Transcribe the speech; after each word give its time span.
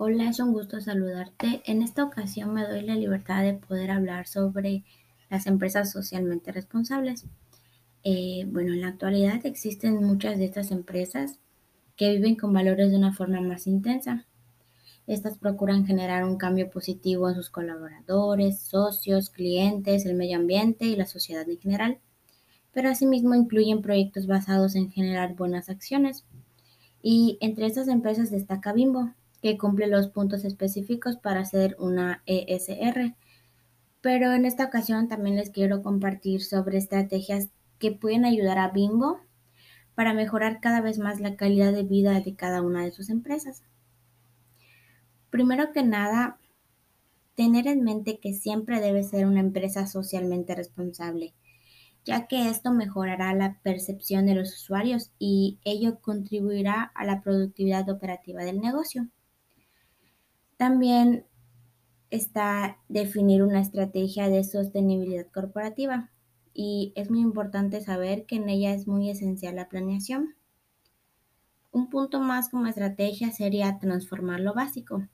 Hola, 0.00 0.28
es 0.28 0.38
un 0.38 0.52
gusto 0.52 0.80
saludarte. 0.80 1.60
En 1.64 1.82
esta 1.82 2.04
ocasión 2.04 2.54
me 2.54 2.62
doy 2.62 2.82
la 2.82 2.94
libertad 2.94 3.42
de 3.42 3.54
poder 3.54 3.90
hablar 3.90 4.28
sobre 4.28 4.84
las 5.28 5.48
empresas 5.48 5.90
socialmente 5.90 6.52
responsables. 6.52 7.26
Eh, 8.04 8.44
bueno, 8.46 8.74
en 8.74 8.82
la 8.82 8.90
actualidad 8.90 9.44
existen 9.44 10.04
muchas 10.04 10.38
de 10.38 10.44
estas 10.44 10.70
empresas 10.70 11.40
que 11.96 12.12
viven 12.12 12.36
con 12.36 12.52
valores 12.52 12.92
de 12.92 12.96
una 12.96 13.12
forma 13.12 13.40
más 13.40 13.66
intensa. 13.66 14.24
Estas 15.08 15.36
procuran 15.36 15.84
generar 15.84 16.22
un 16.22 16.36
cambio 16.36 16.70
positivo 16.70 17.28
en 17.28 17.34
sus 17.34 17.50
colaboradores, 17.50 18.60
socios, 18.60 19.30
clientes, 19.30 20.06
el 20.06 20.14
medio 20.14 20.36
ambiente 20.36 20.84
y 20.84 20.94
la 20.94 21.06
sociedad 21.06 21.50
en 21.50 21.58
general, 21.58 21.98
pero 22.72 22.88
asimismo 22.88 23.34
incluyen 23.34 23.82
proyectos 23.82 24.28
basados 24.28 24.76
en 24.76 24.92
generar 24.92 25.34
buenas 25.34 25.68
acciones. 25.68 26.24
Y 27.02 27.36
entre 27.40 27.66
estas 27.66 27.88
empresas 27.88 28.30
destaca 28.30 28.72
Bimbo, 28.72 29.12
que 29.42 29.58
cumple 29.58 29.86
los 29.86 30.08
puntos 30.08 30.44
específicos 30.44 31.16
para 31.16 31.44
ser 31.44 31.76
una 31.78 32.22
ESR. 32.26 33.14
Pero 34.00 34.32
en 34.32 34.44
esta 34.44 34.64
ocasión 34.64 35.08
también 35.08 35.36
les 35.36 35.50
quiero 35.50 35.82
compartir 35.82 36.42
sobre 36.42 36.78
estrategias 36.78 37.48
que 37.78 37.92
pueden 37.92 38.24
ayudar 38.24 38.58
a 38.58 38.68
Bimbo 38.68 39.20
para 39.94 40.14
mejorar 40.14 40.60
cada 40.60 40.80
vez 40.80 40.98
más 40.98 41.20
la 41.20 41.36
calidad 41.36 41.72
de 41.72 41.82
vida 41.82 42.20
de 42.20 42.34
cada 42.34 42.62
una 42.62 42.84
de 42.84 42.92
sus 42.92 43.10
empresas. 43.10 43.62
Primero 45.30 45.72
que 45.72 45.82
nada, 45.82 46.38
tener 47.34 47.66
en 47.66 47.82
mente 47.82 48.18
que 48.18 48.32
siempre 48.32 48.80
debe 48.80 49.02
ser 49.02 49.26
una 49.26 49.40
empresa 49.40 49.86
socialmente 49.86 50.54
responsable, 50.54 51.34
ya 52.04 52.26
que 52.26 52.48
esto 52.48 52.72
mejorará 52.72 53.34
la 53.34 53.58
percepción 53.62 54.26
de 54.26 54.34
los 54.34 54.54
usuarios 54.54 55.10
y 55.18 55.58
ello 55.64 56.00
contribuirá 56.00 56.90
a 56.94 57.04
la 57.04 57.20
productividad 57.20 57.88
operativa 57.90 58.42
del 58.44 58.60
negocio. 58.60 59.08
También 60.58 61.24
está 62.10 62.78
definir 62.88 63.44
una 63.44 63.60
estrategia 63.60 64.28
de 64.28 64.42
sostenibilidad 64.42 65.28
corporativa 65.32 66.10
y 66.52 66.92
es 66.96 67.10
muy 67.10 67.20
importante 67.20 67.80
saber 67.80 68.26
que 68.26 68.36
en 68.36 68.48
ella 68.48 68.74
es 68.74 68.88
muy 68.88 69.08
esencial 69.08 69.54
la 69.54 69.68
planeación. 69.68 70.34
Un 71.70 71.88
punto 71.88 72.18
más 72.18 72.48
como 72.48 72.66
estrategia 72.66 73.30
sería 73.30 73.78
transformar 73.78 74.40
lo 74.40 74.52
básico. 74.52 75.06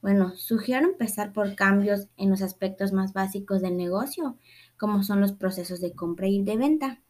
Bueno, 0.00 0.34
sugiero 0.34 0.88
empezar 0.88 1.32
por 1.32 1.54
cambios 1.54 2.08
en 2.16 2.28
los 2.28 2.42
aspectos 2.42 2.92
más 2.92 3.12
básicos 3.12 3.62
del 3.62 3.76
negocio, 3.76 4.38
como 4.76 5.04
son 5.04 5.20
los 5.20 5.32
procesos 5.34 5.80
de 5.80 5.92
compra 5.92 6.26
y 6.26 6.42
de 6.42 6.56
venta. 6.56 7.00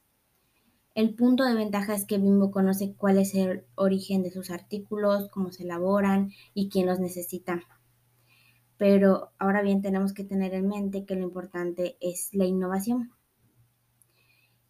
El 0.94 1.14
punto 1.14 1.44
de 1.44 1.54
ventaja 1.54 1.94
es 1.94 2.04
que 2.04 2.18
Bimbo 2.18 2.50
conoce 2.50 2.94
cuál 2.94 3.18
es 3.18 3.34
el 3.34 3.64
origen 3.76 4.22
de 4.22 4.30
sus 4.30 4.50
artículos, 4.50 5.30
cómo 5.30 5.50
se 5.50 5.62
elaboran 5.62 6.32
y 6.52 6.68
quién 6.68 6.86
los 6.86 7.00
necesita. 7.00 7.62
Pero 8.76 9.32
ahora 9.38 9.62
bien 9.62 9.80
tenemos 9.80 10.12
que 10.12 10.24
tener 10.24 10.52
en 10.52 10.68
mente 10.68 11.06
que 11.06 11.14
lo 11.14 11.22
importante 11.22 11.96
es 12.00 12.34
la 12.34 12.44
innovación. 12.44 13.12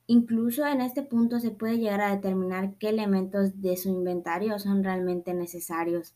Incluso 0.06 0.64
en 0.66 0.80
este 0.80 1.02
punto 1.02 1.40
se 1.40 1.50
puede 1.50 1.78
llegar 1.78 2.00
a 2.02 2.14
determinar 2.14 2.76
qué 2.78 2.90
elementos 2.90 3.60
de 3.60 3.76
su 3.76 3.88
inventario 3.88 4.58
son 4.58 4.84
realmente 4.84 5.34
necesarios 5.34 6.14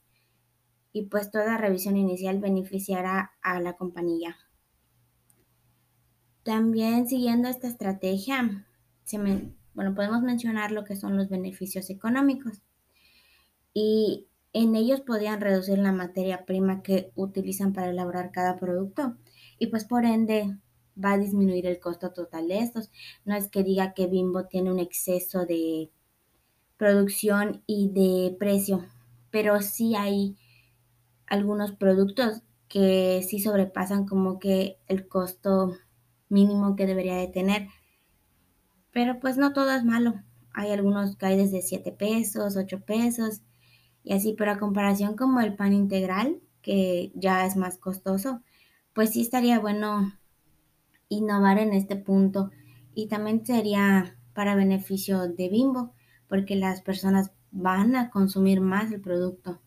y 0.92 1.06
pues 1.06 1.30
toda 1.30 1.58
revisión 1.58 1.96
inicial 1.96 2.38
beneficiará 2.38 3.32
a 3.42 3.60
la 3.60 3.76
compañía. 3.76 4.36
También 6.42 7.08
siguiendo 7.08 7.48
esta 7.48 7.66
estrategia, 7.66 8.66
se 9.04 9.18
me, 9.18 9.55
bueno, 9.76 9.94
podemos 9.94 10.22
mencionar 10.22 10.72
lo 10.72 10.84
que 10.84 10.96
son 10.96 11.16
los 11.16 11.28
beneficios 11.28 11.90
económicos. 11.90 12.62
Y 13.74 14.26
en 14.54 14.74
ellos 14.74 15.02
podían 15.02 15.42
reducir 15.42 15.78
la 15.78 15.92
materia 15.92 16.46
prima 16.46 16.82
que 16.82 17.12
utilizan 17.14 17.74
para 17.74 17.90
elaborar 17.90 18.32
cada 18.32 18.56
producto. 18.56 19.18
Y 19.58 19.66
pues 19.66 19.84
por 19.84 20.06
ende 20.06 20.56
va 21.02 21.12
a 21.12 21.18
disminuir 21.18 21.66
el 21.66 21.78
costo 21.78 22.12
total 22.12 22.48
de 22.48 22.60
estos. 22.60 22.90
No 23.26 23.36
es 23.36 23.48
que 23.48 23.62
diga 23.62 23.92
que 23.92 24.06
Bimbo 24.06 24.46
tiene 24.46 24.72
un 24.72 24.78
exceso 24.78 25.44
de 25.44 25.90
producción 26.78 27.62
y 27.66 27.90
de 27.90 28.34
precio, 28.38 28.86
pero 29.30 29.60
sí 29.60 29.94
hay 29.94 30.36
algunos 31.26 31.72
productos 31.72 32.42
que 32.68 33.22
sí 33.28 33.40
sobrepasan 33.40 34.06
como 34.06 34.38
que 34.38 34.78
el 34.88 35.06
costo 35.06 35.76
mínimo 36.30 36.76
que 36.76 36.86
debería 36.86 37.16
de 37.16 37.28
tener. 37.28 37.68
Pero 38.96 39.20
pues 39.20 39.36
no 39.36 39.52
todo 39.52 39.72
es 39.72 39.84
malo. 39.84 40.14
Hay 40.54 40.70
algunos 40.70 41.16
que 41.16 41.26
hay 41.26 41.36
desde 41.36 41.60
7 41.60 41.92
pesos, 41.92 42.56
8 42.56 42.80
pesos 42.80 43.42
y 44.02 44.14
así, 44.14 44.32
pero 44.32 44.52
a 44.52 44.58
comparación 44.58 45.18
como 45.18 45.42
el 45.42 45.54
pan 45.54 45.74
integral, 45.74 46.40
que 46.62 47.12
ya 47.14 47.44
es 47.44 47.56
más 47.56 47.76
costoso, 47.76 48.40
pues 48.94 49.10
sí 49.10 49.20
estaría 49.20 49.58
bueno 49.58 50.14
innovar 51.10 51.58
en 51.58 51.74
este 51.74 51.96
punto 51.96 52.50
y 52.94 53.08
también 53.08 53.44
sería 53.44 54.16
para 54.32 54.54
beneficio 54.54 55.28
de 55.28 55.50
Bimbo, 55.50 55.92
porque 56.26 56.56
las 56.56 56.80
personas 56.80 57.32
van 57.50 57.96
a 57.96 58.08
consumir 58.08 58.62
más 58.62 58.90
el 58.92 59.02
producto. 59.02 59.60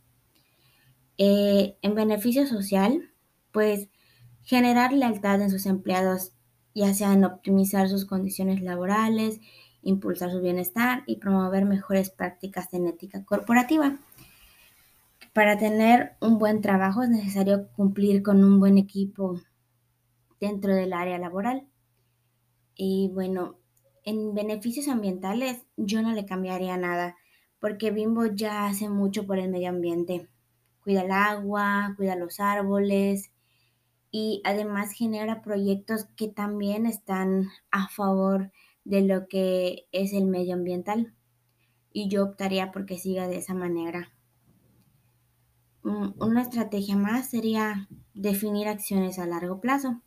Eh, 1.20 1.78
en 1.84 1.94
beneficio 1.94 2.48
social, 2.48 3.12
pues 3.52 3.90
generar 4.42 4.92
lealtad 4.92 5.40
en 5.40 5.52
sus 5.52 5.68
empleados 5.68 6.34
ya 6.74 6.94
sea 6.94 7.14
en 7.14 7.26
optimizar 7.26 7.90
sus 7.90 8.06
condiciones 8.06 8.62
laborales, 8.62 9.40
impulsar 9.82 10.32
su 10.32 10.42
bienestar 10.42 11.04
y 11.06 11.18
promover 11.18 11.66
mejores 11.66 12.10
prácticas 12.10 12.74
en 12.74 12.88
ética 12.88 13.24
corporativa. 13.26 13.98
Para 15.34 15.58
tener 15.58 16.14
un 16.22 16.40
buen 16.40 16.62
trabajo 16.62 17.04
es 17.04 17.10
necesario 17.10 17.68
cumplir 17.76 18.24
con 18.24 18.44
un 18.44 18.60
buen 18.60 18.78
equipo 18.78 19.40
dentro 20.40 20.74
del 20.76 20.94
área 20.94 21.18
laboral. 21.18 21.68
Y 22.76 23.12
bueno, 23.14 23.58
en 24.04 24.34
beneficios 24.34 24.88
ambientales 24.88 25.66
yo 25.78 26.02
no 26.02 26.14
le 26.14 26.26
cambiaría 26.26 26.78
nada, 26.78 27.16
porque 27.60 27.92
Bimbo 27.92 28.26
ya 28.26 28.66
hace 28.66 28.90
mucho 28.90 29.28
por 29.28 29.38
el 29.38 29.50
medio 29.50 29.70
ambiente. 29.70 30.28
Cuida 30.82 31.02
el 31.02 31.12
agua, 31.12 31.94
cuida 31.98 32.16
los 32.16 32.40
árboles, 32.40 33.32
y 34.12 34.42
además 34.44 34.92
genera 34.92 35.42
proyectos 35.42 36.06
que 36.16 36.28
también 36.28 36.86
están 36.86 37.50
a 37.72 37.88
favor 37.90 38.52
de 38.84 39.02
lo 39.02 39.28
que 39.28 39.88
es 39.92 40.14
el 40.14 40.26
medio 40.26 40.56
ambiental. 40.56 41.14
Y 41.92 42.10
yo 42.10 42.24
optaría 42.24 42.72
porque 42.72 42.98
siga 42.98 43.28
de 43.28 43.38
esa 43.38 43.54
manera. 43.54 44.14
Una 45.84 46.42
estrategia 46.42 46.96
más 46.96 47.30
sería 47.30 47.88
definir 48.14 48.68
acciones 48.68 49.18
a 49.18 49.26
largo 49.26 49.60
plazo. 49.60 50.02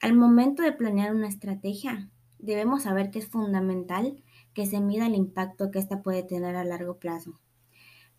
Al 0.00 0.14
momento 0.14 0.62
de 0.62 0.72
planear 0.72 1.14
una 1.14 1.28
estrategia, 1.28 2.10
debemos 2.38 2.84
saber 2.84 3.10
que 3.10 3.18
es 3.18 3.28
fundamental 3.28 4.22
que 4.54 4.66
se 4.66 4.80
mida 4.80 5.06
el 5.06 5.14
impacto 5.14 5.70
que 5.70 5.78
ésta 5.78 6.02
puede 6.02 6.22
tener 6.22 6.56
a 6.56 6.64
largo 6.64 6.98
plazo. 6.98 7.38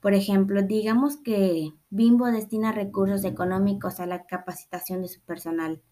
Por 0.02 0.16
ejemplo, 0.16 0.64
digamos 0.64 1.18
que 1.18 1.74
Bimbo 1.92 2.26
destina 2.26 2.72
recursos 2.72 3.24
económicos 3.24 4.00
a 4.00 4.08
la 4.08 4.26
capacitación 4.26 5.04
de 5.04 5.08
su 5.08 5.22
personal. 5.22 5.84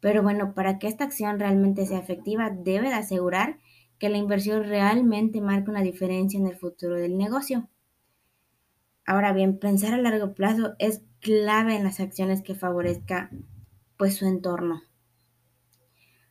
Pero 0.00 0.22
bueno, 0.22 0.54
para 0.54 0.78
que 0.78 0.88
esta 0.88 1.04
acción 1.04 1.38
realmente 1.38 1.84
sea 1.84 1.98
efectiva, 1.98 2.50
debe 2.50 2.88
de 2.88 2.94
asegurar 2.94 3.58
que 3.98 4.08
la 4.08 4.16
inversión 4.16 4.64
realmente 4.64 5.42
marque 5.42 5.70
una 5.70 5.82
diferencia 5.82 6.40
en 6.40 6.46
el 6.46 6.56
futuro 6.56 6.94
del 6.94 7.18
negocio. 7.18 7.68
Ahora 9.04 9.34
bien, 9.34 9.58
pensar 9.58 9.92
a 9.92 9.98
largo 9.98 10.32
plazo 10.32 10.74
es 10.78 11.02
clave 11.20 11.76
en 11.76 11.84
las 11.84 12.00
acciones 12.00 12.42
que 12.42 12.54
favorezca 12.54 13.30
pues 13.98 14.16
su 14.16 14.26
entorno. 14.26 14.82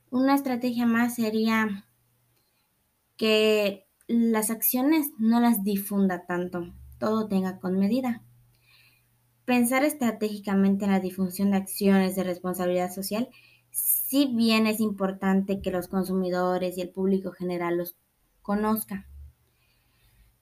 Una 0.10 0.34
estrategia 0.34 0.88
más 0.88 1.16
sería 1.16 1.86
que 3.18 3.86
las 4.08 4.50
acciones 4.50 5.12
no 5.20 5.40
las 5.40 5.64
difunda 5.64 6.26
tanto 6.26 6.74
todo 7.00 7.28
tenga 7.28 7.60
con 7.60 7.78
medida. 7.78 8.24
Pensar 9.46 9.84
estratégicamente 9.84 10.86
en 10.86 10.92
la 10.92 11.00
difusión 11.00 11.52
de 11.52 11.58
acciones 11.58 12.16
de 12.16 12.24
responsabilidad 12.24 12.92
social, 12.92 13.30
si 13.72 14.26
bien 14.34 14.68
es 14.68 14.80
importante 14.80 15.62
que 15.62 15.72
los 15.72 15.88
consumidores 15.88 16.78
y 16.78 16.82
el 16.82 16.90
público 16.90 17.32
general 17.32 17.78
los 17.78 17.96
conozca. 18.42 19.08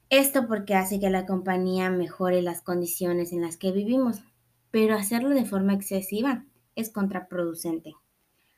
Esto 0.08 0.46
porque 0.46 0.74
hace 0.74 1.00
que 1.00 1.10
la 1.10 1.26
compañía 1.26 1.90
mejore 1.90 2.40
las 2.40 2.62
condiciones 2.62 3.32
en 3.32 3.42
las 3.42 3.56
que 3.56 3.72
vivimos, 3.72 4.22
pero 4.70 4.94
hacerlo 4.94 5.30
de 5.30 5.44
forma 5.44 5.74
excesiva 5.74 6.44
es 6.76 6.90
contraproducente. 6.90 7.94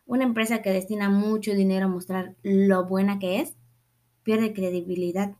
Una 0.05 0.25
empresa 0.25 0.62
que 0.62 0.71
destina 0.71 1.09
mucho 1.09 1.55
dinero 1.55 1.87
a 1.87 1.91
mostrar 1.91 2.35
lo 2.43 2.87
buena 2.87 3.19
que 3.19 3.41
es, 3.41 3.56
pierde 4.23 4.53
credibilidad. 4.53 5.37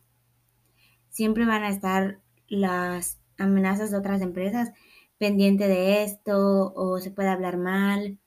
Siempre 1.11 1.45
van 1.45 1.63
a 1.65 1.69
estar 1.69 2.21
las 2.49 3.19
amenazas 3.39 3.91
de 3.91 3.99
otras 3.99 4.23
empresas 4.23 4.73
pendiente 5.19 5.69
de 5.69 6.05
esto 6.05 6.73
o 6.75 6.99
se 7.01 7.11
puede 7.11 7.29
hablar 7.29 7.59
mal. 7.59 8.19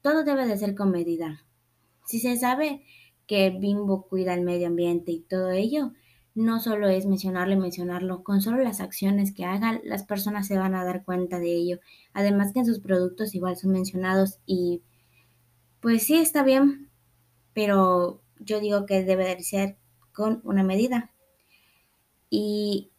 Todo 0.00 0.24
debe 0.24 0.46
de 0.46 0.56
ser 0.56 0.74
con 0.74 0.90
medida. 0.90 1.44
Si 2.06 2.18
se 2.18 2.36
sabe 2.36 2.82
que 3.26 3.50
Bimbo 3.50 4.08
cuida 4.08 4.34
el 4.34 4.42
medio 4.42 4.66
ambiente 4.66 5.12
y 5.12 5.20
todo 5.20 5.50
ello, 5.50 5.92
no 6.34 6.60
solo 6.60 6.88
es 6.88 7.06
mencionarlo 7.06 7.54
y 7.54 7.58
mencionarlo, 7.58 8.24
con 8.24 8.40
solo 8.40 8.62
las 8.62 8.80
acciones 8.80 9.32
que 9.32 9.44
hagan, 9.44 9.80
las 9.84 10.04
personas 10.04 10.46
se 10.46 10.58
van 10.58 10.74
a 10.74 10.84
dar 10.84 11.04
cuenta 11.04 11.38
de 11.38 11.52
ello. 11.54 11.78
Además 12.14 12.52
que 12.52 12.60
en 12.60 12.66
sus 12.66 12.80
productos 12.80 13.34
igual 13.34 13.56
son 13.56 13.72
mencionados 13.72 14.38
y 14.46 14.82
pues 15.80 16.04
sí 16.04 16.14
está 16.14 16.42
bien, 16.42 16.88
pero 17.52 18.22
yo 18.38 18.60
digo 18.60 18.86
que 18.86 19.04
debe 19.04 19.34
de 19.34 19.42
ser 19.42 19.76
con 20.12 20.40
una 20.44 20.62
medida. 20.62 21.10
Y 22.30 22.91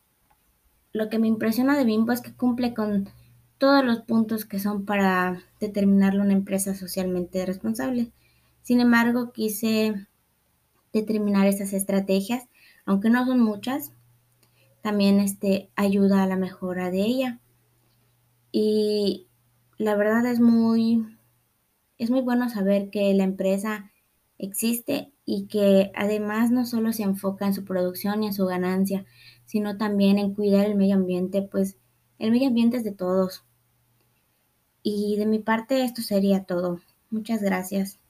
lo 0.94 1.10
que 1.10 1.20
me 1.20 1.28
impresiona 1.28 1.78
de 1.78 1.86
Bimbo 1.86 2.12
es 2.12 2.22
que 2.22 2.34
cumple 2.34 2.74
con 2.74 3.10
todos 3.58 3.84
los 3.84 4.02
puntos 4.02 4.46
que 4.46 4.60
son 4.60 4.86
para 4.86 5.42
determinarle 5.60 6.22
una 6.22 6.34
empresa 6.34 6.76
socialmente 6.76 7.46
responsable. 7.46 8.12
Sin 8.62 8.80
embargo, 8.80 9.34
quise 9.34 10.08
determinar 10.94 11.48
estas 11.48 11.74
estrategias, 11.74 12.48
aunque 12.86 13.10
no 13.10 13.26
son 13.26 13.40
muchas, 13.40 13.92
también 14.82 15.20
este, 15.20 15.70
ayuda 15.76 16.24
a 16.24 16.28
la 16.28 16.36
mejora 16.36 16.92
de 16.92 17.02
ella. 17.02 17.40
Y 18.52 19.28
la 19.78 19.96
verdad 19.96 20.26
es 20.28 20.40
muy, 20.40 21.06
es 21.98 22.12
muy 22.12 22.22
bueno 22.22 22.50
saber 22.50 22.90
que 22.92 23.14
la 23.14 23.24
empresa 23.24 23.92
existe 24.38 25.12
y 25.26 25.48
que 25.48 25.92
además 25.96 26.52
no 26.52 26.66
solo 26.66 26.92
se 26.92 27.04
enfoca 27.04 27.48
en 27.48 27.54
su 27.54 27.64
producción 27.64 28.24
y 28.24 28.28
en 28.28 28.34
su 28.34 28.46
ganancia, 28.46 29.06
sino 29.46 29.78
también 29.78 30.18
en 30.18 30.34
cuidar 30.34 30.66
el 30.66 30.76
medio 30.76 30.96
ambiente, 30.96 31.42
pues 31.42 31.78
el 32.20 32.32
medio 32.32 32.48
ambiente 32.48 32.78
es 32.78 32.84
de 32.84 32.92
todos. 32.92 33.44
Y 34.84 35.16
de 35.18 35.26
mi 35.26 35.40
parte 35.40 35.84
esto 35.84 36.02
sería 36.02 36.44
todo. 36.44 36.80
Muchas 37.10 37.42
gracias. 37.42 38.03